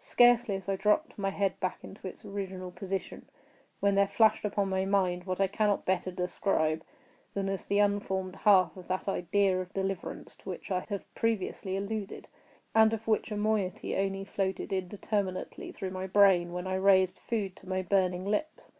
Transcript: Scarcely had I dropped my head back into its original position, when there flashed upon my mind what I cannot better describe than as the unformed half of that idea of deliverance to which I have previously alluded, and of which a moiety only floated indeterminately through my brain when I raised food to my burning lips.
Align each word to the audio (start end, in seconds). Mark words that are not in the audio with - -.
Scarcely 0.00 0.56
had 0.58 0.68
I 0.68 0.74
dropped 0.74 1.16
my 1.16 1.30
head 1.30 1.60
back 1.60 1.84
into 1.84 2.08
its 2.08 2.24
original 2.24 2.72
position, 2.72 3.28
when 3.78 3.94
there 3.94 4.08
flashed 4.08 4.44
upon 4.44 4.68
my 4.68 4.84
mind 4.84 5.22
what 5.22 5.40
I 5.40 5.46
cannot 5.46 5.84
better 5.84 6.10
describe 6.10 6.82
than 7.32 7.48
as 7.48 7.64
the 7.64 7.78
unformed 7.78 8.34
half 8.42 8.76
of 8.76 8.88
that 8.88 9.06
idea 9.06 9.60
of 9.60 9.72
deliverance 9.72 10.34
to 10.38 10.48
which 10.50 10.72
I 10.72 10.80
have 10.88 11.14
previously 11.14 11.76
alluded, 11.76 12.26
and 12.74 12.92
of 12.92 13.06
which 13.06 13.30
a 13.30 13.36
moiety 13.36 13.94
only 13.96 14.24
floated 14.24 14.72
indeterminately 14.72 15.70
through 15.70 15.90
my 15.92 16.08
brain 16.08 16.52
when 16.52 16.66
I 16.66 16.74
raised 16.74 17.20
food 17.20 17.54
to 17.58 17.68
my 17.68 17.82
burning 17.82 18.24
lips. 18.24 18.72